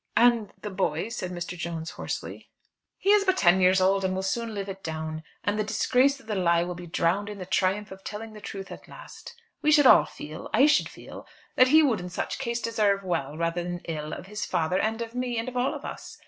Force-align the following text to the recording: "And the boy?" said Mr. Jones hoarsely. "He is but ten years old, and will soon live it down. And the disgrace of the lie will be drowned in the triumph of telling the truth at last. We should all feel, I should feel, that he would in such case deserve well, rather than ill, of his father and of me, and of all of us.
"And 0.17 0.51
the 0.63 0.71
boy?" 0.71 1.09
said 1.09 1.29
Mr. 1.29 1.55
Jones 1.55 1.91
hoarsely. 1.91 2.49
"He 2.97 3.11
is 3.11 3.23
but 3.23 3.37
ten 3.37 3.61
years 3.61 3.79
old, 3.79 4.03
and 4.03 4.15
will 4.15 4.23
soon 4.23 4.55
live 4.55 4.67
it 4.67 4.83
down. 4.83 5.21
And 5.43 5.59
the 5.59 5.63
disgrace 5.63 6.19
of 6.19 6.25
the 6.25 6.33
lie 6.33 6.63
will 6.63 6.73
be 6.73 6.87
drowned 6.87 7.29
in 7.29 7.37
the 7.37 7.45
triumph 7.45 7.91
of 7.91 8.03
telling 8.03 8.33
the 8.33 8.41
truth 8.41 8.71
at 8.71 8.87
last. 8.87 9.35
We 9.61 9.71
should 9.71 9.85
all 9.85 10.05
feel, 10.05 10.49
I 10.55 10.65
should 10.65 10.89
feel, 10.89 11.27
that 11.55 11.67
he 11.67 11.83
would 11.83 11.99
in 11.99 12.09
such 12.09 12.39
case 12.39 12.59
deserve 12.59 13.03
well, 13.03 13.37
rather 13.37 13.61
than 13.61 13.81
ill, 13.85 14.11
of 14.11 14.25
his 14.25 14.43
father 14.43 14.79
and 14.79 15.03
of 15.03 15.13
me, 15.13 15.37
and 15.37 15.47
of 15.47 15.55
all 15.55 15.75
of 15.75 15.85
us. 15.85 16.17